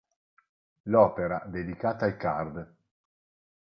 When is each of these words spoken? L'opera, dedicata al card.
L'opera, 0.89 1.43
dedicata 1.45 2.05
al 2.05 2.17
card. 2.17 2.73